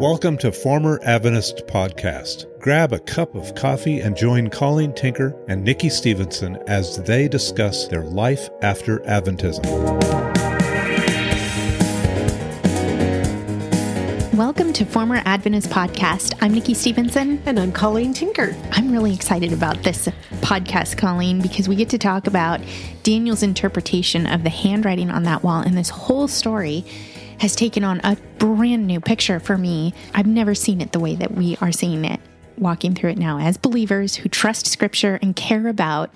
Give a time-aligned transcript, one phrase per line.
[0.00, 2.46] Welcome to Former Adventist Podcast.
[2.58, 7.86] Grab a cup of coffee and join Colleen Tinker and Nikki Stevenson as they discuss
[7.86, 9.64] their life after Adventism.
[14.34, 16.34] Welcome to Former Adventist Podcast.
[16.40, 17.40] I'm Nikki Stevenson.
[17.46, 18.56] And I'm Colleen Tinker.
[18.72, 20.08] I'm really excited about this
[20.40, 22.60] podcast, Colleen, because we get to talk about
[23.04, 26.84] Daniel's interpretation of the handwriting on that wall and this whole story
[27.44, 29.92] has taken on a brand new picture for me.
[30.14, 32.18] I've never seen it the way that we are seeing it,
[32.56, 36.08] walking through it now as believers who trust Scripture and care about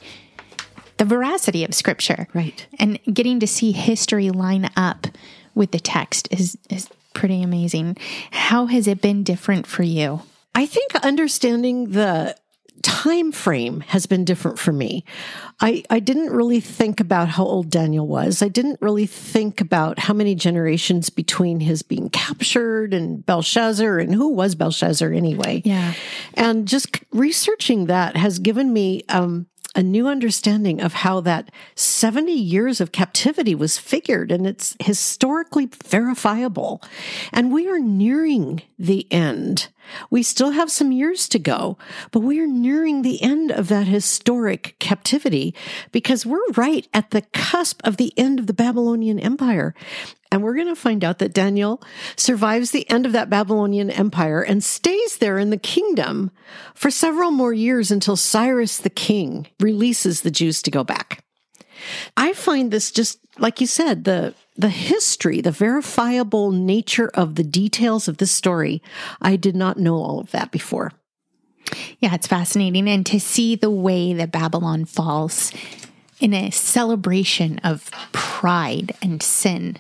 [0.97, 2.29] the veracity of Scripture.
[2.33, 2.67] Right.
[2.79, 5.07] And getting to see history line up
[5.55, 7.99] with the text is, is pretty amazing.
[8.31, 10.23] How has it been different for you?
[10.55, 12.37] I think understanding the
[12.83, 15.05] time frame has been different for me.
[15.61, 18.43] I, I didn't really think about how old Daniel was.
[18.43, 24.15] I didn't really think about how many generations between his being captured and Belshazzar and
[24.15, 25.63] who was Belshazzar anyway.
[25.65, 25.95] Yeah.
[26.35, 29.47] And just researching that has given me um,
[29.79, 35.69] a new understanding of how that 70 years of captivity was figured and it's historically
[35.85, 36.83] verifiable.
[37.33, 39.69] And we are nearing the end.
[40.11, 41.79] We still have some years to go,
[42.11, 45.55] but we are nearing the end of that historic captivity
[45.93, 49.77] because we're right at the cusp of the end of the Babylonian Empire.
[50.31, 51.83] And we're going to find out that Daniel
[52.17, 56.31] survives the end of that Babylonian Empire and stays there in the kingdom
[56.75, 61.25] for several more years until Cyrus the king releases the Jews to go back.
[62.17, 67.45] I find this just, like you said, the the history, the verifiable nature of the
[67.45, 68.83] details of this story.
[69.23, 70.93] I did not know all of that before.
[72.01, 72.89] Yeah, it's fascinating.
[72.89, 75.53] And to see the way that Babylon falls
[76.21, 79.77] in a celebration of pride and sin,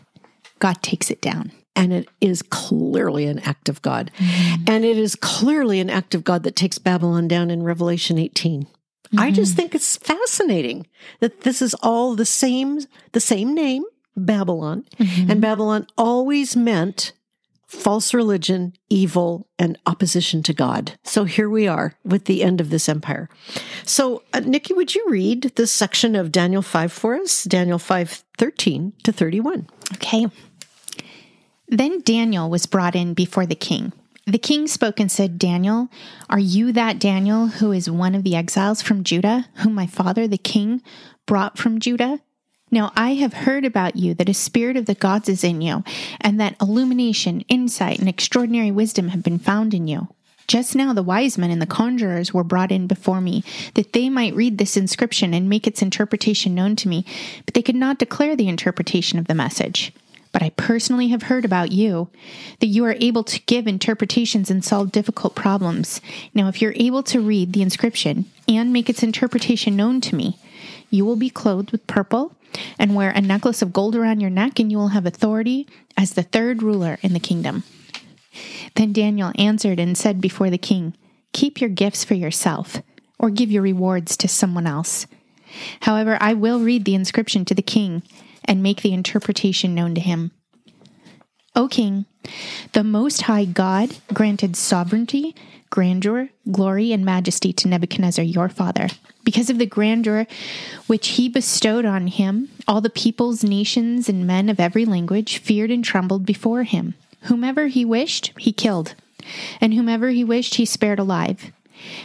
[0.59, 1.53] God takes it down.
[1.77, 4.11] And it is clearly an act of God.
[4.19, 4.65] Mm-hmm.
[4.67, 8.63] And it is clearly an act of God that takes Babylon down in Revelation 18.
[8.63, 9.19] Mm-hmm.
[9.19, 10.87] I just think it's fascinating
[11.21, 12.81] that this is all the same,
[13.13, 13.85] the same name,
[14.17, 14.85] Babylon.
[14.99, 15.31] Mm-hmm.
[15.31, 17.13] And Babylon always meant
[17.69, 20.99] false religion, evil, and opposition to God.
[21.05, 23.29] So here we are with the end of this empire.
[23.85, 27.45] So, uh, Nikki, would you read this section of Daniel 5 for us?
[27.45, 29.69] Daniel 5 13 to 31.
[29.95, 30.27] Okay.
[31.69, 33.93] Then Daniel was brought in before the king.
[34.27, 35.89] The king spoke and said, Daniel,
[36.29, 40.27] are you that Daniel who is one of the exiles from Judah, whom my father
[40.27, 40.83] the king
[41.27, 42.21] brought from Judah?
[42.71, 45.85] Now I have heard about you that a spirit of the gods is in you,
[46.21, 50.09] and that illumination, insight, and extraordinary wisdom have been found in you.
[50.47, 54.09] Just now the wise men and the conjurers were brought in before me, that they
[54.09, 57.05] might read this inscription and make its interpretation known to me,
[57.45, 59.93] but they could not declare the interpretation of the message.
[60.39, 62.11] But I personally have heard about you,
[62.61, 66.01] that you are able to give interpretations and solve difficult problems.
[66.33, 70.39] Now, if you're able to read the inscription and make its interpretation known to me,
[70.91, 72.37] you will be clothed with purple
[72.79, 75.67] and wear a necklace of gold around your neck, and you will have authority
[75.97, 77.65] as the third ruler in the kingdom.
[78.77, 80.95] Then Daniel answered and said before the king,
[81.33, 82.81] Keep your gifts for yourself,
[83.19, 85.09] or give your rewards to someone else.
[85.81, 88.05] However, I will read the inscription to the king
[88.49, 90.33] and make the interpretation known to him.
[91.55, 92.07] O king,
[92.73, 95.35] the Most High God granted sovereignty,
[95.71, 98.89] grandeur, glory, and majesty to Nebuchadnezzar your father.
[99.25, 100.27] Because of the grandeur
[100.87, 105.71] which he bestowed on him, all the peoples, nations, and men of every language feared
[105.71, 106.95] and trembled before him.
[107.23, 108.95] Whomever he wished, he killed,
[109.61, 111.53] and whomever he wished, he spared alive.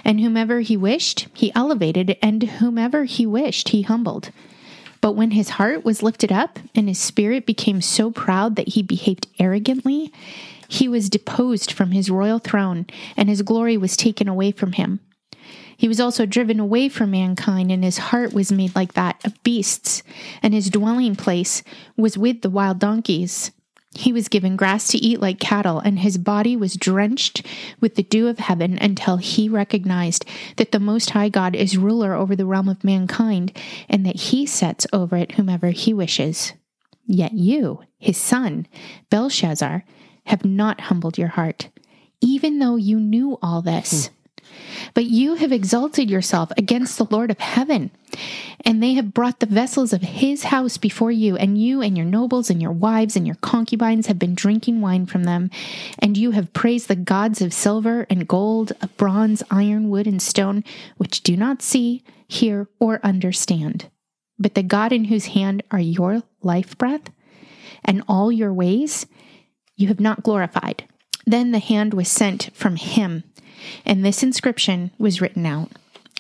[0.04, 4.32] And whomever he wished, he elevated, and whomever he wished, he humbled.
[5.04, 8.82] But when his heart was lifted up and his spirit became so proud that he
[8.82, 10.14] behaved arrogantly,
[10.70, 12.86] he was deposed from his royal throne,
[13.18, 15.02] and his glory was taken away from him.
[15.76, 19.44] He was also driven away from mankind, and his heart was made like that of
[19.44, 20.04] beasts,
[20.42, 21.64] and his dwelling place
[21.98, 23.52] was with the wild donkeys.
[23.96, 27.46] He was given grass to eat like cattle, and his body was drenched
[27.80, 30.26] with the dew of heaven until he recognized
[30.58, 33.56] that the Most High God is ruler over the realm of mankind,
[33.88, 36.54] and that he sets over it whomever he wishes.
[37.06, 38.68] Yet you, his son,
[39.10, 39.84] Belshazzar,
[40.26, 41.70] have not humbled your heart,
[42.22, 44.08] even though you knew all this.
[44.08, 44.14] Hmm.
[44.94, 47.92] But you have exalted yourself against the Lord of heaven,
[48.66, 52.06] and they have brought the vessels of his house before you, and you and your
[52.06, 55.50] nobles and your wives and your concubines have been drinking wine from them,
[56.00, 60.22] and you have praised the gods of silver and gold, of bronze, iron, wood, and
[60.22, 60.64] stone,
[60.98, 63.90] which do not see, hear, or understand.
[64.40, 67.10] But the God in whose hand are your life breath
[67.86, 69.06] and all your ways,
[69.76, 70.86] you have not glorified.
[71.26, 73.24] Then the hand was sent from him,
[73.86, 75.72] and this inscription was written out.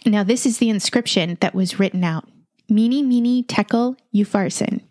[0.06, 2.28] Now, this is the inscription that was written out
[2.70, 4.82] Mene, mene, tekel, upharsin.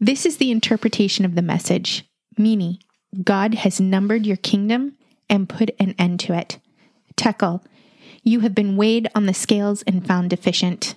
[0.00, 2.04] This is the interpretation of the message.
[2.36, 2.78] Mene,
[3.22, 4.96] God has numbered your kingdom
[5.28, 6.58] and put an end to it.
[7.16, 7.64] Tekel,
[8.22, 10.96] you have been weighed on the scales and found deficient.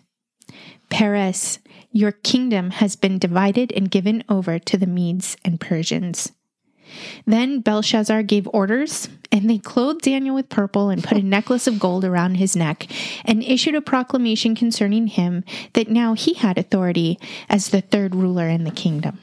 [0.89, 1.59] Peres,
[1.92, 6.31] your kingdom has been divided and given over to the Medes and Persians.
[7.25, 11.80] Then Belshazzar gave orders, and they clothed Daniel with purple and put a necklace of
[11.80, 12.88] gold around his neck,
[13.25, 15.44] and issued a proclamation concerning him
[15.74, 17.19] that now he had authority
[17.50, 19.19] as the third ruler in the kingdom.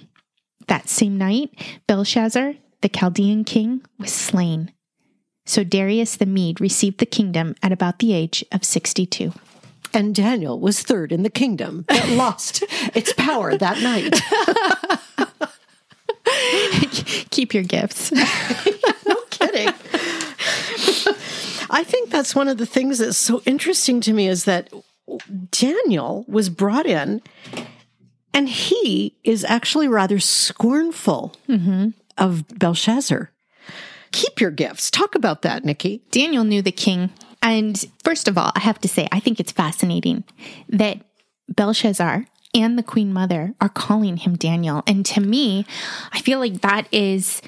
[0.69, 1.51] That same night,
[1.87, 4.73] Belshazzar, the Chaldean king, was slain.
[5.45, 9.33] So Darius the Mede received the kingdom at about the age of 62.
[9.95, 12.65] And Daniel was third in the kingdom that lost
[12.95, 14.21] its power that night.
[17.31, 18.13] Keep your gifts.
[19.07, 19.69] no kidding.
[21.69, 24.73] I think that's one of the things that's so interesting to me is that
[25.51, 27.23] Daniel was brought in
[28.35, 31.91] and he is actually rather scornful mm-hmm.
[32.19, 33.31] of Belshazzar.
[34.13, 34.91] Keep your gifts.
[34.91, 36.03] Talk about that, Nikki.
[36.11, 37.11] Daniel knew the king.
[37.43, 40.25] And first of all, I have to say, I think it's fascinating
[40.69, 40.99] that
[41.49, 42.27] Belshazzar
[42.57, 44.83] and the Queen Mother are calling him Daniel.
[44.87, 45.67] And to me,
[46.13, 47.43] I feel like that is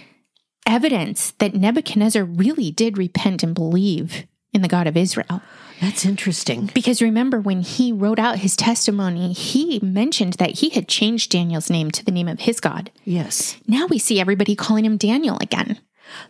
[0.67, 5.43] evidence that Nebuchadnezzar really did repent and believe in the God of Israel.
[5.81, 6.71] That's interesting.
[6.75, 11.71] Because remember, when he wrote out his testimony, he mentioned that he had changed Daniel's
[11.71, 12.91] name to the name of his God.
[13.05, 13.57] Yes.
[13.67, 15.79] Now we see everybody calling him Daniel again.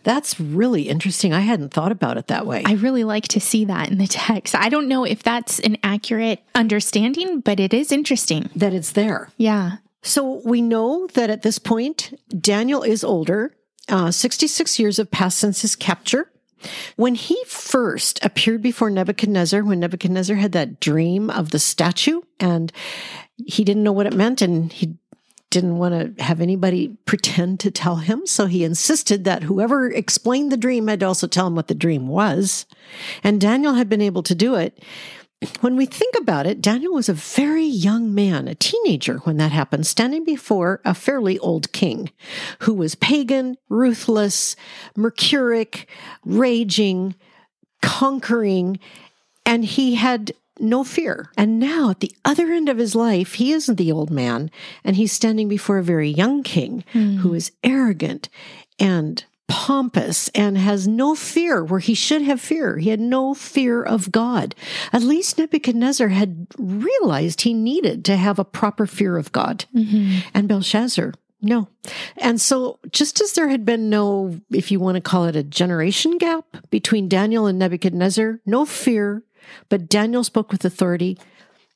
[0.03, 1.33] That's really interesting.
[1.33, 2.63] I hadn't thought about it that way.
[2.65, 4.55] I really like to see that in the text.
[4.55, 9.29] I don't know if that's an accurate understanding, but it is interesting that it's there.
[9.37, 9.77] Yeah.
[10.01, 13.53] So we know that at this point, Daniel is older.
[13.87, 16.31] Uh, 66 years have passed since his capture.
[16.95, 22.71] When he first appeared before Nebuchadnezzar, when Nebuchadnezzar had that dream of the statue and
[23.37, 24.97] he didn't know what it meant and he
[25.49, 28.25] didn't want to have anybody pretend to tell him.
[28.27, 31.75] So he insisted that whoever explained the dream had to also tell him what the
[31.75, 32.65] dream was.
[33.23, 34.83] And Daniel had been able to do it.
[35.61, 39.53] When we think about it, Daniel was a very young man, a teenager when that
[39.53, 42.11] happened, standing before a fairly old king
[42.59, 44.57] who was pagan, ruthless,
[44.97, 45.87] mercuric,
[46.25, 47.15] raging,
[47.81, 48.79] conquering,
[49.45, 51.31] and he had no fear.
[51.37, 54.51] And now at the other end of his life, he isn't the old man
[54.83, 57.17] and he's standing before a very young king mm.
[57.17, 58.29] who is arrogant
[58.79, 62.77] and pompous and has no fear where he should have fear.
[62.77, 64.55] He had no fear of God.
[64.93, 69.65] At least Nebuchadnezzar had realized he needed to have a proper fear of God.
[69.75, 70.27] Mm-hmm.
[70.35, 71.67] And Belshazzar, no.
[72.17, 75.43] And so, just as there had been no, if you want to call it a
[75.43, 79.23] generation gap between Daniel and Nebuchadnezzar, no fear,
[79.69, 81.17] but Daniel spoke with authority.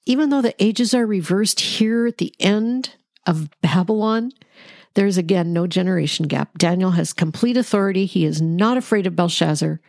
[0.05, 4.31] Even though the ages are reversed here at the end of Babylon,
[4.95, 6.57] there's again no generation gap.
[6.57, 8.05] Daniel has complete authority.
[8.05, 9.79] He is not afraid of Belshazzar.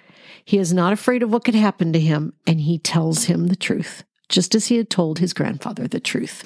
[0.45, 3.57] He is not afraid of what could happen to him, and he tells him the
[3.57, 6.45] truth, just as he had told his grandfather the truth.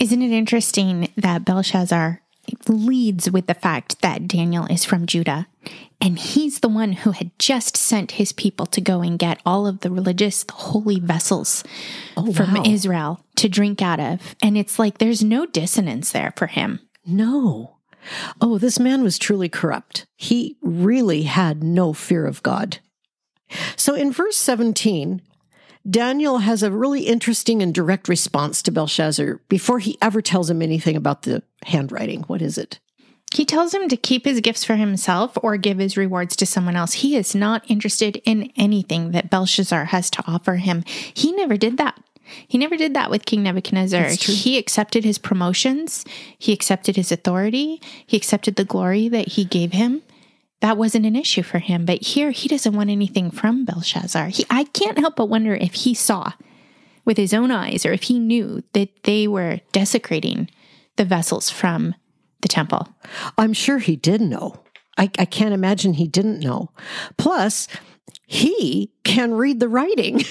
[0.00, 2.22] Isn't it interesting that Belshazzar
[2.68, 5.46] leads with the fact that Daniel is from Judah.
[6.02, 9.68] And he's the one who had just sent his people to go and get all
[9.68, 11.62] of the religious, the holy vessels
[12.16, 12.64] oh, from wow.
[12.66, 14.34] Israel to drink out of.
[14.42, 16.80] And it's like there's no dissonance there for him.
[17.06, 17.76] No.
[18.40, 20.04] Oh, this man was truly corrupt.
[20.16, 22.78] He really had no fear of God.
[23.76, 25.22] So in verse 17,
[25.88, 30.62] Daniel has a really interesting and direct response to Belshazzar before he ever tells him
[30.62, 32.22] anything about the handwriting.
[32.24, 32.80] What is it?
[33.34, 36.76] He tells him to keep his gifts for himself or give his rewards to someone
[36.76, 36.92] else.
[36.92, 40.84] He is not interested in anything that Belshazzar has to offer him.
[40.86, 41.98] He never did that.
[42.46, 44.10] He never did that with King Nebuchadnezzar.
[44.10, 46.04] He accepted his promotions,
[46.38, 50.02] he accepted his authority, he accepted the glory that he gave him
[50.62, 51.84] that wasn't an issue for him.
[51.84, 54.28] But here, he doesn't want anything from Belshazzar.
[54.28, 56.32] He, I can't help but wonder if he saw
[57.04, 60.48] with his own eyes or if he knew that they were desecrating
[60.96, 61.96] the vessels from
[62.42, 62.88] the temple.
[63.38, 64.62] I'm sure he did know.
[64.98, 66.70] I, I can't imagine he didn't know.
[67.16, 67.66] Plus,
[68.26, 70.22] he can read the writing.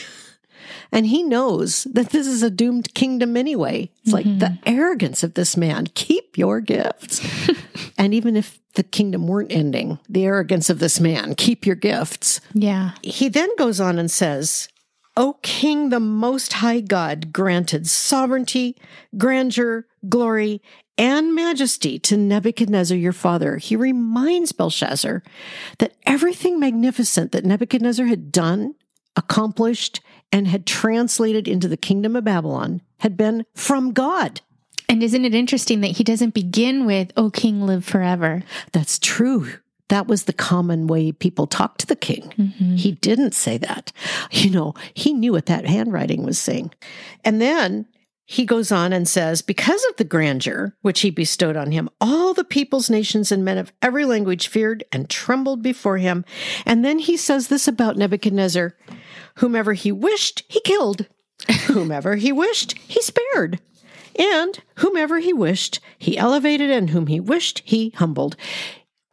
[0.91, 3.89] and he knows that this is a doomed kingdom anyway.
[4.03, 4.29] It's mm-hmm.
[4.29, 5.87] like the arrogance of this man.
[5.95, 7.21] Keep your gifts.
[7.97, 12.39] and even if the kingdom weren't ending, the arrogance of this man, keep your gifts.
[12.53, 12.91] Yeah.
[13.01, 14.69] He then goes on and says,
[15.17, 18.77] O King, the Most High God granted sovereignty,
[19.17, 20.61] grandeur, glory,
[21.01, 23.57] and majesty to Nebuchadnezzar your father.
[23.57, 25.23] He reminds Belshazzar
[25.79, 28.75] that everything magnificent that Nebuchadnezzar had done,
[29.15, 29.99] accomplished,
[30.31, 34.41] and had translated into the kingdom of Babylon had been from God.
[34.87, 38.43] And isn't it interesting that he doesn't begin with, O king, live forever?
[38.71, 39.53] That's true.
[39.87, 42.31] That was the common way people talked to the king.
[42.37, 42.75] Mm-hmm.
[42.75, 43.91] He didn't say that.
[44.29, 46.71] You know, he knew what that handwriting was saying.
[47.25, 47.87] And then
[48.31, 52.33] he goes on and says, Because of the grandeur which he bestowed on him, all
[52.33, 56.23] the peoples, nations, and men of every language feared and trembled before him.
[56.65, 58.73] And then he says this about Nebuchadnezzar
[59.35, 61.07] Whomever he wished, he killed.
[61.65, 63.59] whomever he wished, he spared.
[64.17, 68.37] And whomever he wished, he elevated, and whom he wished, he humbled.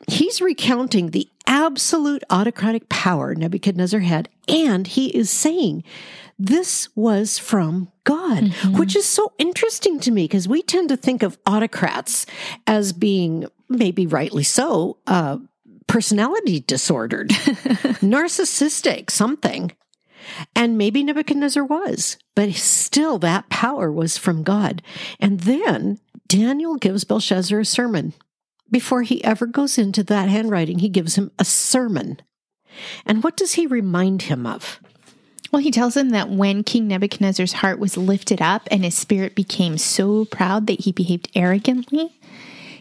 [0.07, 5.83] He's recounting the absolute autocratic power Nebuchadnezzar had, and he is saying
[6.39, 8.79] this was from God, mm-hmm.
[8.79, 12.27] which is so interesting to me because we tend to think of autocrats
[12.67, 15.39] as being, maybe rightly so, uh,
[15.89, 17.31] personality disordered,
[18.01, 19.73] narcissistic, something.
[20.55, 24.83] And maybe Nebuchadnezzar was, but still that power was from God.
[25.19, 28.13] And then Daniel gives Belshazzar a sermon.
[28.71, 32.21] Before he ever goes into that handwriting, he gives him a sermon.
[33.07, 34.79] And what does he remind him of?
[35.51, 39.35] Well, he tells him that when King Nebuchadnezzar's heart was lifted up and his spirit
[39.35, 42.13] became so proud that he behaved arrogantly,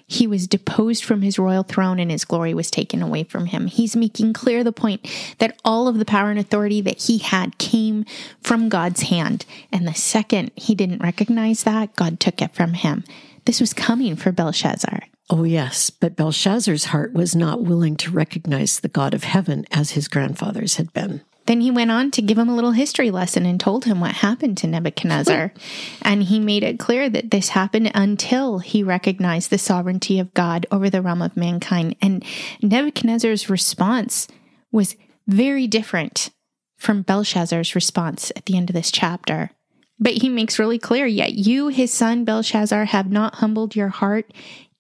[0.09, 3.67] he was deposed from his royal throne and his glory was taken away from him.
[3.67, 5.05] He's making clear the point
[5.39, 8.05] that all of the power and authority that he had came
[8.41, 9.45] from God's hand.
[9.71, 13.03] And the second he didn't recognize that, God took it from him.
[13.45, 15.03] This was coming for Belshazzar.
[15.29, 19.91] Oh, yes, but Belshazzar's heart was not willing to recognize the God of heaven as
[19.91, 21.21] his grandfathers had been.
[21.47, 24.15] Then he went on to give him a little history lesson and told him what
[24.15, 25.53] happened to Nebuchadnezzar.
[26.01, 30.65] and he made it clear that this happened until he recognized the sovereignty of God
[30.71, 31.95] over the realm of mankind.
[32.01, 32.23] And
[32.61, 34.27] Nebuchadnezzar's response
[34.71, 36.29] was very different
[36.77, 39.49] from Belshazzar's response at the end of this chapter.
[39.99, 44.31] But he makes really clear, yet you, his son Belshazzar, have not humbled your heart,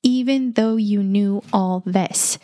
[0.03, 2.37] even though you knew all this.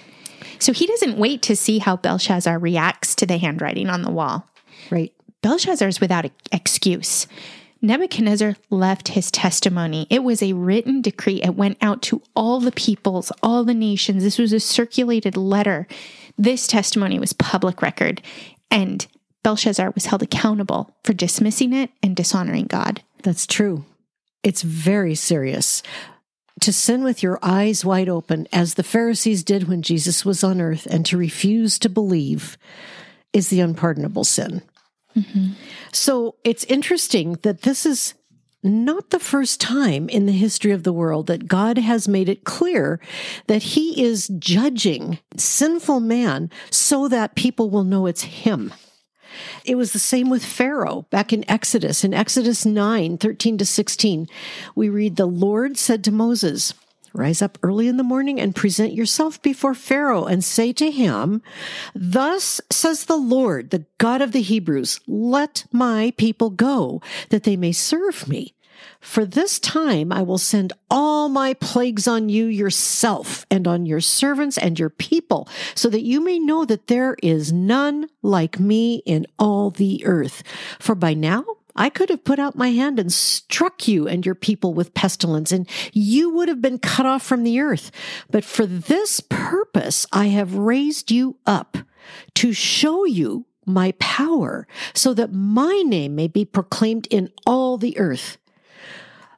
[0.60, 4.48] So he doesn't wait to see how Belshazzar reacts to the handwriting on the wall.
[4.90, 5.14] Right.
[5.42, 7.28] Belshazzar is without excuse.
[7.82, 10.08] Nebuchadnezzar left his testimony.
[10.10, 11.42] It was a written decree.
[11.44, 14.24] It went out to all the peoples, all the nations.
[14.24, 15.86] This was a circulated letter.
[16.38, 18.22] This testimony was public record.
[18.72, 19.06] And
[19.44, 23.04] Belshazzar was held accountable for dismissing it and dishonoring God.
[23.22, 23.84] That's true.
[24.44, 25.84] It's very serious
[26.62, 30.62] to sin with your eyes wide open, as the Pharisees did when Jesus was on
[30.62, 32.58] earth, and to refuse to believe
[33.34, 34.62] is the unpardonable sin.
[35.16, 35.54] Mm-hmm.
[35.92, 38.14] So it's interesting that this is
[38.64, 42.46] not the first time in the history of the world that God has made it
[42.46, 43.00] clear
[43.48, 48.74] that he is judging sinful man so that people will know it's him.
[49.66, 52.04] It was the same with Pharaoh back in Exodus.
[52.04, 54.28] In Exodus 9, 13 to 16,
[54.76, 56.74] we read, The Lord said to Moses,
[57.14, 61.44] Rise up early in the morning and present yourself before Pharaoh and say to him,
[61.94, 67.56] Thus says the Lord, the God of the Hebrews, let my people go, that they
[67.56, 68.56] may serve me.
[69.04, 74.00] For this time I will send all my plagues on you yourself and on your
[74.00, 79.04] servants and your people, so that you may know that there is none like me
[79.06, 80.42] in all the earth.
[80.80, 81.44] For by now
[81.76, 85.52] I could have put out my hand and struck you and your people with pestilence,
[85.52, 87.92] and you would have been cut off from the earth.
[88.32, 91.78] But for this purpose I have raised you up
[92.36, 97.98] to show you my power, so that my name may be proclaimed in all the
[97.98, 98.38] earth.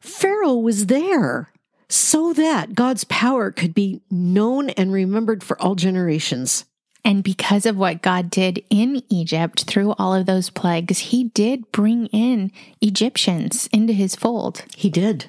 [0.06, 1.52] Pharaoh was there
[1.90, 6.66] so that God's power could be known and remembered for all generations.
[7.04, 11.72] And because of what God did in Egypt through all of those plagues, he did
[11.72, 14.64] bring in Egyptians into his fold.
[14.76, 15.26] He did.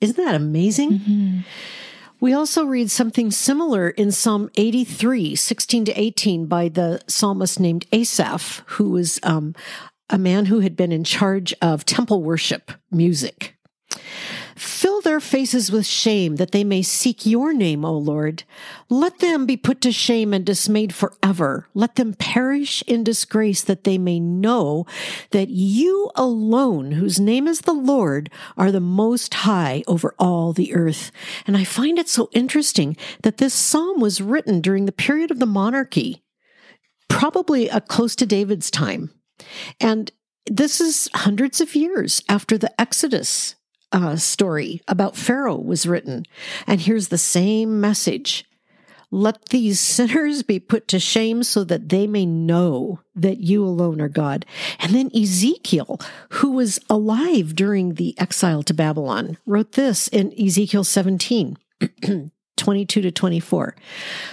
[0.00, 0.92] Isn't that amazing?
[0.92, 1.38] Mm-hmm.
[2.20, 7.86] We also read something similar in Psalm 83, 16 to 18, by the psalmist named
[7.92, 9.54] Asaph, who was um,
[10.08, 13.56] a man who had been in charge of temple worship music.
[14.56, 18.44] Fill their faces with shame that they may seek your name, O Lord.
[18.88, 21.66] Let them be put to shame and dismayed forever.
[21.74, 24.86] Let them perish in disgrace that they may know
[25.30, 30.74] that you alone, whose name is the Lord, are the most high over all the
[30.74, 31.10] earth.
[31.46, 35.38] And I find it so interesting that this psalm was written during the period of
[35.38, 36.22] the monarchy,
[37.08, 39.10] probably uh, close to David's time.
[39.80, 40.12] And
[40.46, 43.56] this is hundreds of years after the Exodus
[43.92, 46.26] uh, story about Pharaoh was written.
[46.66, 48.44] And here's the same message.
[49.10, 54.00] Let these sinners be put to shame so that they may know that you alone
[54.00, 54.46] are God.
[54.78, 60.84] And then Ezekiel, who was alive during the exile to Babylon, wrote this in Ezekiel
[60.84, 61.58] 17,
[62.56, 63.76] 22 to 24.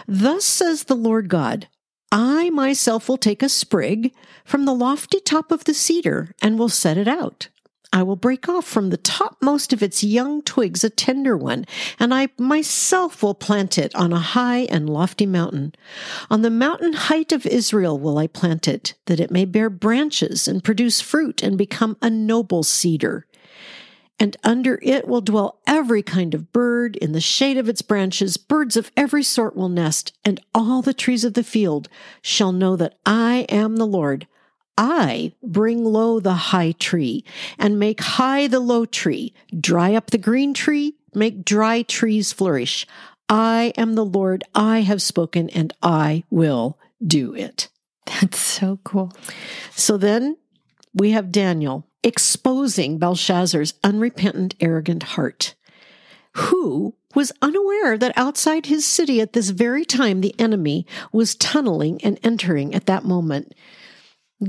[0.08, 1.68] Thus says the Lord God,
[2.12, 4.14] I myself will take a sprig
[4.46, 7.50] from the lofty top of the cedar and will set it out.
[7.94, 11.65] I will break off from the topmost of its young twigs a tender one,
[12.00, 15.74] and I myself will plant it on a high and lofty mountain.
[16.29, 20.48] On the mountain height of Israel will I plant it, that it may bear branches
[20.48, 23.25] and produce fruit and become a noble cedar.
[24.20, 26.96] And under it will dwell every kind of bird.
[26.96, 30.94] In the shade of its branches, birds of every sort will nest, and all the
[30.94, 31.88] trees of the field
[32.22, 34.27] shall know that I am the Lord.
[34.77, 37.25] I bring low the high tree
[37.57, 42.86] and make high the low tree, dry up the green tree, make dry trees flourish.
[43.27, 47.69] I am the Lord, I have spoken, and I will do it.
[48.05, 49.12] That's so cool.
[49.72, 50.38] So then
[50.93, 55.55] we have Daniel exposing Belshazzar's unrepentant, arrogant heart,
[56.34, 62.01] who was unaware that outside his city at this very time the enemy was tunneling
[62.03, 63.53] and entering at that moment.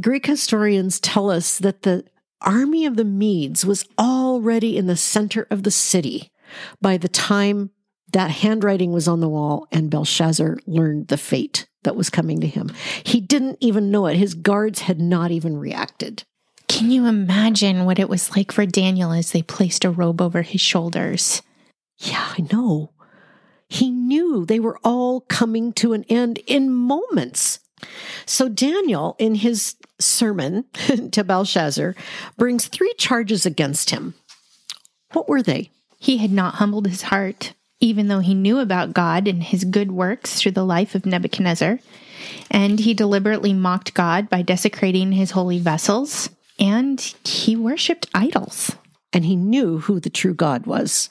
[0.00, 2.04] Greek historians tell us that the
[2.40, 6.30] army of the Medes was already in the center of the city
[6.80, 7.70] by the time
[8.12, 12.46] that handwriting was on the wall and Belshazzar learned the fate that was coming to
[12.46, 12.70] him.
[13.04, 14.16] He didn't even know it.
[14.16, 16.24] His guards had not even reacted.
[16.68, 20.42] Can you imagine what it was like for Daniel as they placed a robe over
[20.42, 21.42] his shoulders?
[21.98, 22.92] Yeah, I know.
[23.68, 27.60] He knew they were all coming to an end in moments.
[28.26, 30.64] So Daniel, in his sermon
[31.12, 31.94] to Belshazzar,
[32.36, 34.14] brings three charges against him.
[35.12, 35.70] What were they?
[35.98, 39.92] He had not humbled his heart, even though he knew about God and his good
[39.92, 41.80] works through the life of Nebuchadnezzar.
[42.50, 48.74] And he deliberately mocked God by desecrating his holy vessels, and he worshiped idols.
[49.12, 51.10] And he knew who the true God was.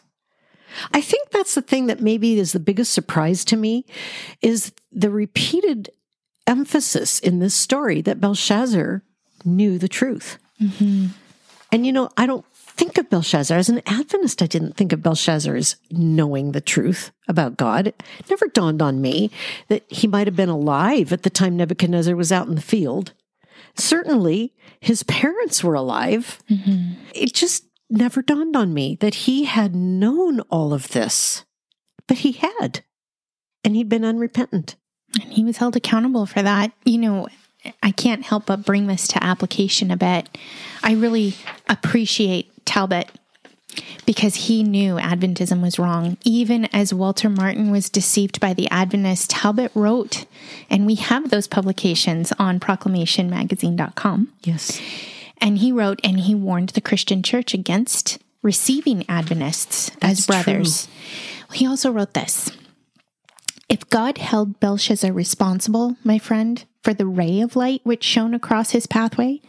[0.93, 3.85] I think that's the thing that maybe is the biggest surprise to me
[4.41, 5.89] is the repeated
[6.47, 9.03] emphasis in this story that Belshazzar
[9.45, 10.37] knew the truth.
[10.61, 11.07] Mm-hmm.
[11.71, 14.41] And you know, I don't think of Belshazzar as an Adventist.
[14.41, 17.87] I didn't think of Belshazzar as knowing the truth about God.
[17.87, 19.31] It never dawned on me
[19.67, 23.13] that he might have been alive at the time Nebuchadnezzar was out in the field.
[23.75, 26.39] Certainly, his parents were alive.
[26.49, 26.93] Mm-hmm.
[27.13, 31.45] It just never dawned on me that he had known all of this,
[32.07, 32.83] but he had,
[33.63, 34.75] and he'd been unrepentant.
[35.21, 36.71] And he was held accountable for that.
[36.83, 37.27] You know,
[37.81, 40.29] I can't help but bring this to application a bit.
[40.83, 41.35] I really
[41.67, 43.09] appreciate Talbot
[44.05, 46.17] because he knew Adventism was wrong.
[46.23, 50.25] Even as Walter Martin was deceived by the Adventists, Talbot wrote,
[50.69, 54.33] and we have those publications on proclamationmagazine.com.
[54.43, 54.81] Yes.
[55.39, 60.87] And he wrote and he warned the Christian church against receiving Adventists That's as brothers.
[60.87, 60.93] True.
[61.53, 62.51] He also wrote this
[63.69, 68.71] if God held Belshazzar responsible, my friend, for the ray of light which shone across
[68.71, 69.41] his pathway,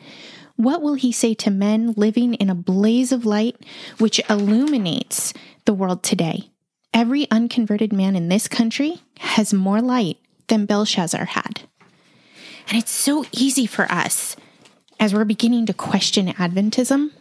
[0.57, 3.57] what will he say to men living in a blaze of light
[3.99, 5.33] which illuminates
[5.67, 6.51] the world today?
[6.93, 11.61] Every unconverted man in this country has more light than Belshazzar had.
[12.69, 14.35] And it's so easy for us,
[14.99, 17.13] as we're beginning to question Adventism,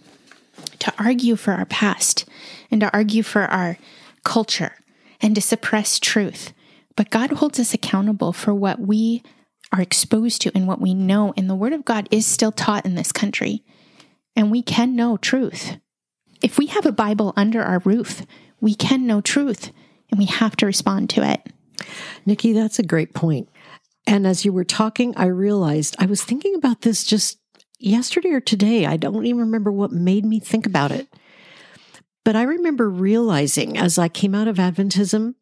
[0.79, 2.25] to argue for our past
[2.71, 3.77] and to argue for our
[4.23, 4.73] culture
[5.21, 6.53] and to suppress truth.
[6.97, 9.23] But God holds us accountable for what we
[9.71, 11.33] are exposed to and what we know.
[11.37, 13.63] And the Word of God is still taught in this country.
[14.35, 15.77] And we can know truth.
[16.41, 18.25] If we have a Bible under our roof,
[18.59, 19.71] we can know truth
[20.09, 21.41] and we have to respond to it.
[22.25, 23.47] Nikki, that's a great point.
[24.07, 27.39] And as you were talking, I realized I was thinking about this just
[27.79, 28.85] yesterday or today.
[28.85, 31.07] I don't even remember what made me think about it.
[32.23, 35.35] But I remember realizing as I came out of Adventism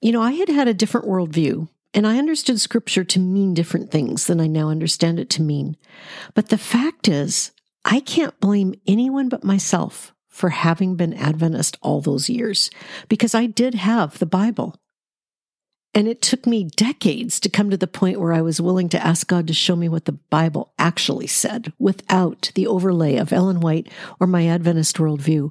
[0.00, 3.90] you know, I had had a different worldview and I understood scripture to mean different
[3.90, 5.76] things than I now understand it to mean.
[6.34, 7.52] But the fact is,
[7.84, 12.70] I can't blame anyone but myself for having been Adventist all those years
[13.08, 14.76] because I did have the Bible.
[15.94, 19.04] And it took me decades to come to the point where I was willing to
[19.04, 23.60] ask God to show me what the Bible actually said without the overlay of Ellen
[23.60, 25.50] White or my Adventist worldview.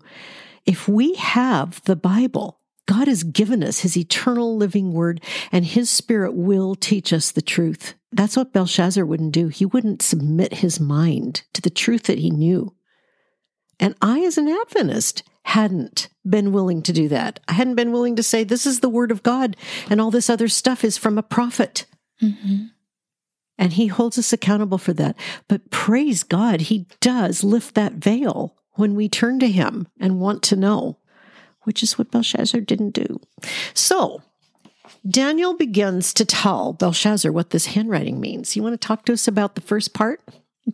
[0.65, 5.21] If we have the Bible, God has given us his eternal living word,
[5.51, 7.93] and his spirit will teach us the truth.
[8.11, 9.49] That's what Belshazzar wouldn't do.
[9.49, 12.73] He wouldn't submit his mind to the truth that he knew.
[13.79, 17.39] And I, as an Adventist, hadn't been willing to do that.
[17.47, 19.55] I hadn't been willing to say, this is the word of God
[19.89, 21.85] and all this other stuff is from a prophet.
[22.21, 22.65] Mm-hmm.
[23.57, 25.15] And he holds us accountable for that.
[25.47, 30.43] But praise God, he does lift that veil when we turn to him and want
[30.43, 30.99] to know,
[31.67, 33.19] which is what Belshazzar didn't do.
[33.73, 34.23] So
[35.07, 38.55] Daniel begins to tell Belshazzar what this handwriting means.
[38.55, 40.21] You want to talk to us about the first part?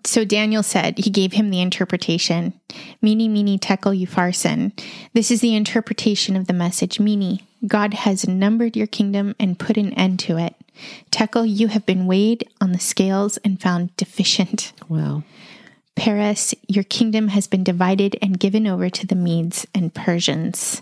[0.05, 2.53] So Daniel said, he gave him the interpretation.
[3.01, 4.71] Mene, mene, tekel, upharsin.
[5.13, 6.99] This is the interpretation of the message.
[6.99, 10.55] Mene, God has numbered your kingdom and put an end to it.
[11.11, 14.73] Tekel, you have been weighed on the scales and found deficient.
[14.89, 15.23] Wow.
[15.95, 20.81] Peres, your kingdom has been divided and given over to the Medes and Persians.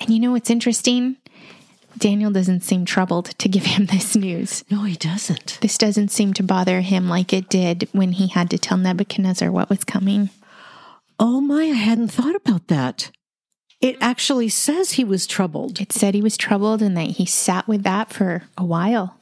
[0.00, 1.16] And you know what's interesting?
[1.98, 4.64] Daniel doesn't seem troubled to give him this news.
[4.70, 5.58] No, he doesn't.
[5.60, 9.50] This doesn't seem to bother him like it did when he had to tell Nebuchadnezzar
[9.50, 10.30] what was coming.
[11.18, 13.10] Oh my, I hadn't thought about that.
[13.80, 15.80] It actually says he was troubled.
[15.80, 19.18] It said he was troubled and that he sat with that for a while.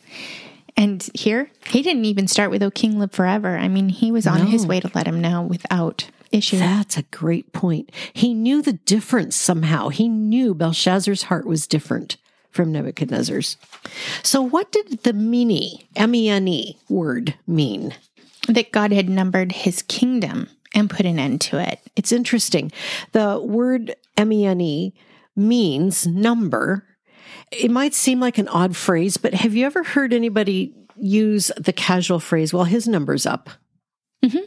[0.81, 3.59] And here, he didn't even start with, O King, live forever.
[3.59, 4.47] I mean, he was on no.
[4.47, 6.59] his way to let him know without issue.
[6.59, 7.93] That's a great point.
[8.15, 9.91] He knew the difference somehow.
[9.91, 12.17] He knew Belshazzar's heart was different
[12.51, 13.59] from Nebuchadnezzar's.
[14.23, 17.95] So, what did the mene, M E N E word mean?
[18.49, 21.81] That God had numbered his kingdom and put an end to it.
[21.95, 22.73] It's interesting.
[23.13, 24.95] The word M E N E
[25.37, 26.85] means number.
[27.51, 31.73] It might seem like an odd phrase, but have you ever heard anybody use the
[31.73, 33.51] casual phrase, well, his number's up?
[34.25, 34.45] Mm-hmm.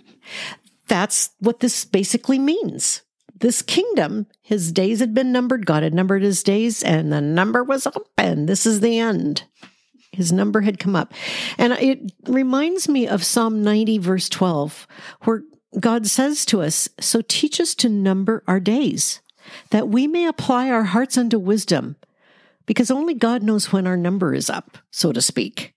[0.87, 3.01] That's what this basically means
[3.43, 5.65] this kingdom, his days had been numbered.
[5.65, 9.43] God had numbered his days, and the number was up, and this is the end.
[10.13, 11.13] His number had come up.
[11.57, 14.87] And it reminds me of Psalm 90, verse 12,
[15.23, 15.43] where
[15.77, 19.19] God says to us, So teach us to number our days,
[19.71, 21.97] that we may apply our hearts unto wisdom,
[22.65, 25.73] because only God knows when our number is up, so to speak.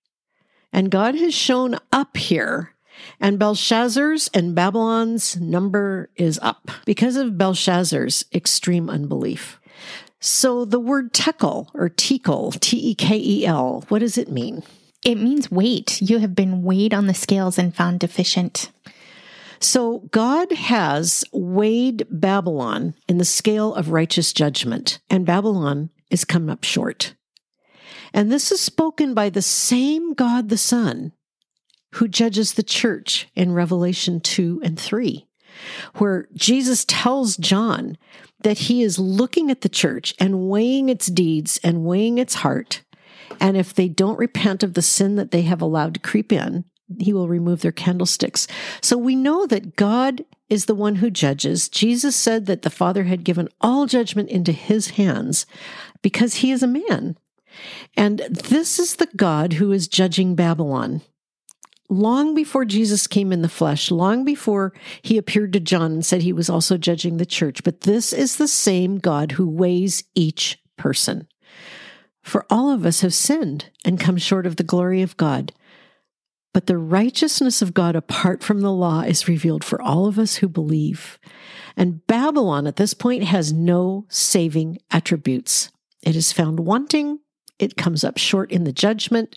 [0.72, 2.77] And God has shown up here
[3.20, 9.61] and Belshazzar's and Babylon's number is up because of Belshazzar's extreme unbelief.
[10.20, 14.62] So the word tekel or tekel, T E K E L, what does it mean?
[15.05, 16.01] It means weight.
[16.01, 18.70] You have been weighed on the scales and found deficient.
[19.61, 26.49] So God has weighed Babylon in the scale of righteous judgment, and Babylon is come
[26.49, 27.14] up short.
[28.12, 31.12] And this is spoken by the same God the Son
[31.95, 35.27] who judges the church in Revelation 2 and 3,
[35.95, 37.97] where Jesus tells John
[38.42, 42.83] that he is looking at the church and weighing its deeds and weighing its heart.
[43.40, 46.64] And if they don't repent of the sin that they have allowed to creep in,
[47.01, 48.47] he will remove their candlesticks.
[48.81, 51.69] So we know that God is the one who judges.
[51.69, 55.47] Jesus said that the Father had given all judgment into his hands
[56.07, 57.19] because he is a man.
[57.97, 61.03] And this is the God who is judging Babylon
[61.88, 66.23] long before Jesus came in the flesh, long before he appeared to John and said
[66.23, 67.64] he was also judging the church.
[67.64, 71.27] But this is the same God who weighs each person.
[72.23, 75.53] For all of us have sinned and come short of the glory of God.
[76.55, 80.37] But the righteousness of God apart from the law is revealed for all of us
[80.37, 81.19] who believe.
[81.77, 85.73] And Babylon at this point has no saving attributes.
[86.07, 87.19] It is found wanting
[87.59, 89.37] it comes up short in the judgment.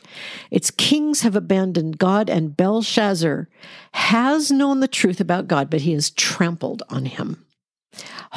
[0.52, 3.48] Its kings have abandoned God, and Belshazzar
[3.94, 7.46] has known the truth about God, but he has trampled on him.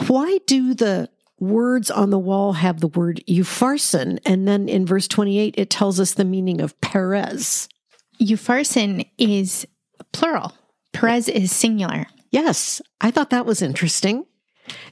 [0.06, 1.08] Why do the
[1.40, 4.20] words on the wall have the word upharsin?
[4.24, 7.68] And then in verse 28, it tells us the meaning of Peres.
[8.20, 9.66] Upharsin is
[10.12, 10.52] plural,
[10.92, 12.06] Peres is singular.
[12.30, 14.26] Yes, I thought that was interesting.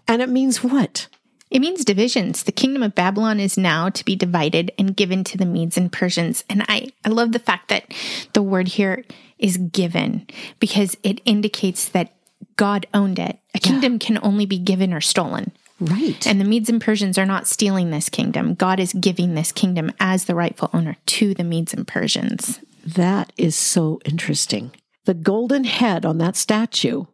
[0.08, 1.06] And it means what?
[1.50, 2.44] It means divisions.
[2.44, 5.90] The kingdom of Babylon is now to be divided and given to the Medes and
[5.90, 6.44] Persians.
[6.48, 7.92] And I, I love the fact that
[8.34, 9.04] the word here
[9.38, 10.26] is given
[10.60, 12.12] because it indicates that
[12.56, 13.38] God owned it.
[13.54, 13.98] A kingdom yeah.
[13.98, 15.50] can only be given or stolen.
[15.80, 16.24] Right.
[16.26, 18.54] And the Medes and Persians are not stealing this kingdom.
[18.54, 22.60] God is giving this kingdom as the rightful owner to the Medes and Persians.
[22.84, 24.72] That is so interesting.
[25.06, 27.06] The golden head on that statue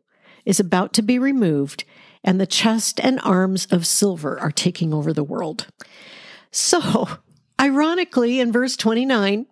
[0.44, 1.84] is about to be removed
[2.26, 5.68] and the chest and arms of silver are taking over the world.
[6.50, 7.08] So,
[7.60, 9.46] ironically, in verse 29,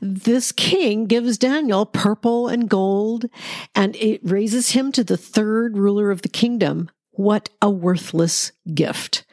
[0.00, 3.26] this king gives Daniel purple and gold,
[3.74, 6.90] and it raises him to the third ruler of the kingdom.
[7.12, 9.24] What a worthless gift.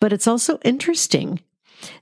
[0.00, 1.40] But it's also interesting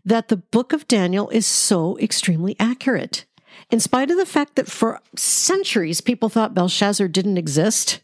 [0.04, 3.24] that the book of Daniel is so extremely accurate.
[3.70, 8.00] In spite of the fact that for centuries people thought Belshazzar didn't exist,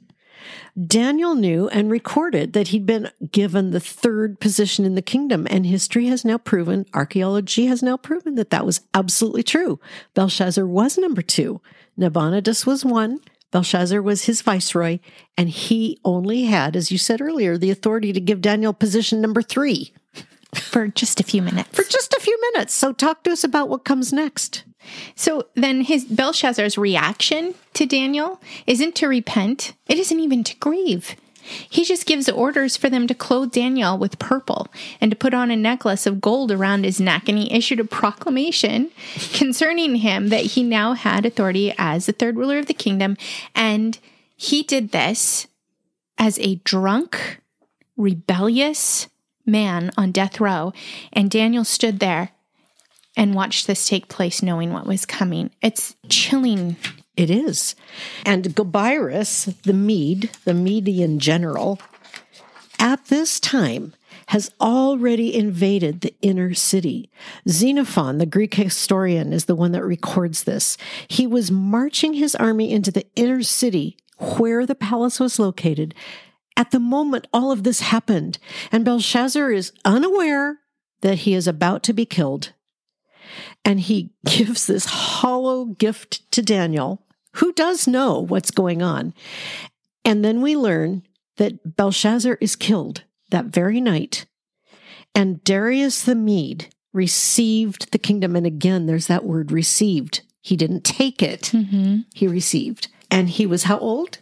[0.87, 5.67] Daniel knew and recorded that he'd been given the third position in the kingdom, and
[5.67, 9.81] history has now proven, archaeology has now proven that that was absolutely true.
[10.15, 11.61] Belshazzar was number two,
[11.97, 14.99] Nabonidus was one, Belshazzar was his viceroy,
[15.37, 19.43] and he only had, as you said earlier, the authority to give Daniel position number
[19.43, 19.93] three.
[20.55, 21.75] For just a few minutes.
[21.75, 22.75] For just a few minutes.
[22.75, 24.65] So talk to us about what comes next.
[25.15, 31.17] So then his Belshazzar's reaction to Daniel isn't to repent, it isn't even to grieve.
[31.71, 34.69] He just gives orders for them to clothe Daniel with purple
[35.01, 37.29] and to put on a necklace of gold around his neck.
[37.29, 38.91] And he issued a proclamation
[39.33, 43.17] concerning him that he now had authority as the third ruler of the kingdom.
[43.55, 43.99] And
[44.37, 45.47] he did this
[46.19, 47.41] as a drunk,
[47.97, 49.09] rebellious
[49.47, 50.73] man on death row.
[51.13, 52.31] And Daniel stood there
[53.19, 55.51] and watched this take place, knowing what was coming.
[55.61, 56.77] It's chilling
[57.17, 57.75] it is.
[58.25, 61.81] And Gobryas, the Mede, the Median general,
[62.79, 63.93] at this time
[64.29, 67.11] has already invaded the inner city.
[67.49, 70.77] Xenophon, the Greek historian, is the one that records this.
[71.09, 73.97] He was marching his army into the inner city
[74.37, 75.95] where the palace was located
[76.57, 78.39] at the moment all of this happened.
[78.71, 80.59] And Belshazzar is unaware
[81.01, 82.53] that he is about to be killed.
[83.65, 89.15] And he gives this hollow gift to Daniel who does know what's going on?
[90.05, 91.03] And then we learn
[91.37, 94.27] that Belshazzar is killed that very night.
[95.15, 98.35] And Darius the Mede received the kingdom.
[98.35, 100.23] And again, there's that word received.
[100.41, 101.99] He didn't take it, mm-hmm.
[102.15, 102.89] he received.
[103.11, 104.19] And he was how old?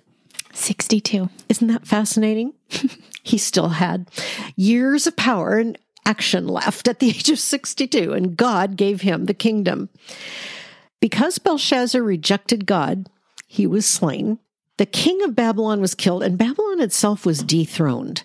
[0.53, 1.29] 62.
[1.49, 2.55] Isn't that fascinating?
[3.23, 4.11] he still had
[4.57, 9.27] years of power and action left at the age of 62, and God gave him
[9.27, 9.91] the kingdom.
[11.01, 13.11] Because Belshazzar rejected God,
[13.47, 14.39] he was slain.
[14.79, 18.23] The king of Babylon was killed, and Babylon itself was dethroned.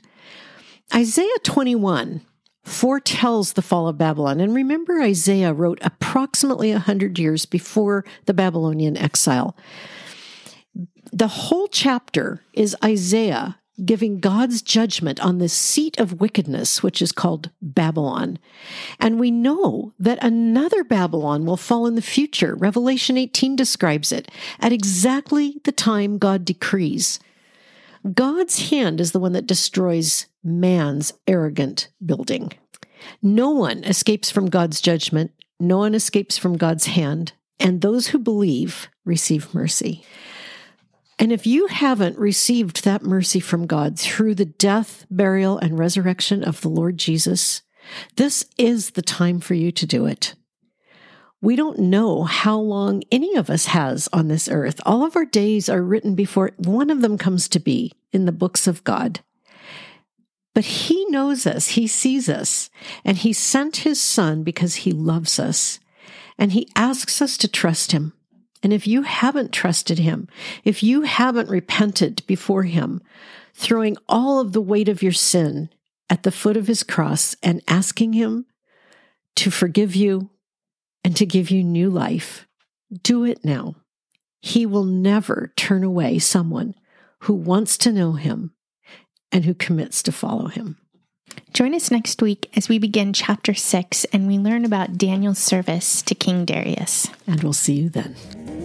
[0.94, 2.22] Isaiah 21
[2.64, 4.40] foretells the fall of Babylon.
[4.40, 9.56] And remember, Isaiah wrote approximately 100 years before the Babylonian exile.
[11.12, 17.12] The whole chapter is Isaiah giving God's judgment on the seat of wickedness, which is
[17.12, 18.40] called Babylon.
[19.00, 22.56] And we know that another Babylon will fall in the future.
[22.56, 27.20] Revelation 18 describes it at exactly the time God decrees.
[28.14, 32.52] God's hand is the one that destroys man's arrogant building.
[33.22, 35.32] No one escapes from God's judgment.
[35.60, 37.34] No one escapes from God's hand.
[37.60, 40.04] And those who believe receive mercy.
[41.22, 46.44] And if you haven't received that mercy from God through the death, burial, and resurrection
[46.44, 47.62] of the Lord Jesus,
[48.16, 50.34] this is the time for you to do it.
[51.40, 54.82] We don't know how long any of us has on this earth.
[54.84, 58.32] All of our days are written before one of them comes to be in the
[58.32, 59.20] books of God.
[60.56, 62.72] But he knows us, he sees us,
[63.06, 65.80] and he sent his son because he loves us.
[66.40, 68.14] And he asks us to trust him.
[68.64, 70.28] And if you haven't trusted him,
[70.64, 73.02] if you haven't repented before him,
[73.54, 75.70] throwing all of the weight of your sin
[76.10, 78.46] at the foot of his cross and asking him
[79.38, 80.30] to forgive you
[81.04, 82.48] and to give you new life,
[83.02, 83.76] do it now.
[84.42, 86.76] He will never turn away someone
[87.22, 88.54] who wants to know him
[89.32, 90.78] and who commits to follow him.
[91.54, 96.02] Join us next week as we begin chapter 6 and we learn about Daniel's service
[96.04, 97.08] to King Darius.
[97.28, 98.16] And we'll see you then.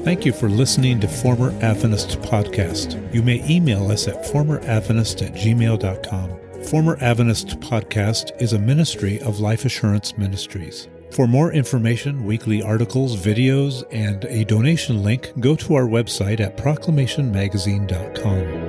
[0.07, 3.13] Thank you for listening to Former Adventist Podcast.
[3.13, 6.63] You may email us at formeradventist at gmail.com.
[6.63, 10.87] Former Adventist Podcast is a ministry of Life Assurance Ministries.
[11.11, 16.57] For more information, weekly articles, videos, and a donation link, go to our website at
[16.57, 18.66] proclamationmagazine.com.